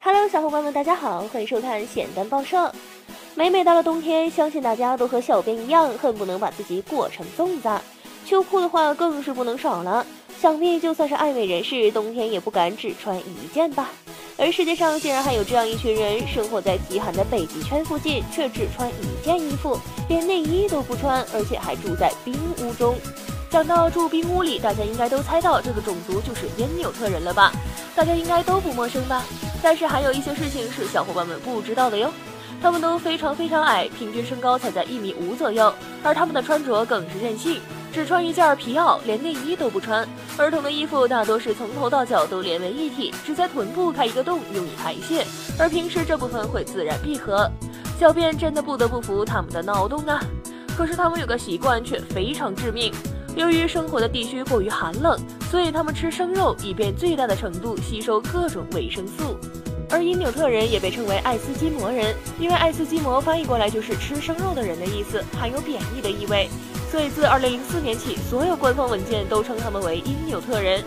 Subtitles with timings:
[0.00, 2.72] Hello，小伙伴们，大家好，欢迎收看咸蛋报社。
[3.34, 7.68] 每每到了冬天，相信大家都和小编一样，恨不能把自己裹成粽子。
[8.24, 10.06] 秋裤的话更是不能少了，
[10.40, 13.90] 想必就算是爱美人士，冬天也不敢只穿一件吧。
[14.36, 19.76] 而世界上竟然还有这样一群人，生活在极寒的北极圈附近，却只穿一件衣服，
[20.08, 22.94] 连内衣都不穿，而且还住在冰屋中。
[23.50, 27.50] 讲到住冰屋里，大家应该都猜到这个种族就是因纽特人了吧？
[27.96, 29.24] 大家应该都不陌生吧？
[29.62, 32.10] 但是还有一些事情是小伙伴们不知道的哟。
[32.60, 37.60] 他们都非常非常矮，平均身高才在一米五左右，而他们的穿着更是任性，
[37.92, 40.04] 只穿一件皮袄，连内衣都不穿。
[40.36, 45.24] 儿童的衣服大多是从头到脚都连为一体，只在臀部开一个洞用以排泄，
[45.56, 47.48] 而平时这部分会自然闭合。
[47.96, 50.20] 小便真的不得不服他们的脑洞啊！
[50.76, 52.92] 可是他们有个习惯却非常致命。
[53.36, 55.16] 由于生活的地区过于寒冷，
[55.48, 59.38] 所以他们吃生肉，以便最大的程度吸收各种维生素。
[59.90, 66.48] 而因纽特人也被称为爱斯基摩人，因为爱斯基摩翻译过来就是吃生肉的人的意思，含有贬义的意味。
[66.90, 70.82] 所以自2004年起，所有官方文件都称他们为因纽特人。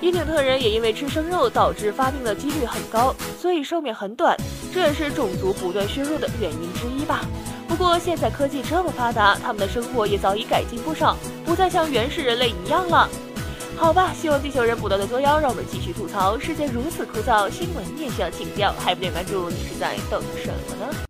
[0.00, 4.36] 因纽特人也因为吃生肉导致发病的几率很高，所以寿命很短，
[4.72, 7.24] 这也是种族不断削弱的原因之一吧。
[7.66, 13.08] 不过现在科技这么发达，他们的生活也早已改进不少，不再像原始人类一样了。
[13.76, 16.38] 好吧，希望地球人不断的作妖，让我们继续吐槽。
[16.38, 20.94] 世界如此枯燥，新闻也需要情调，还不点关注，你是在等什么呢？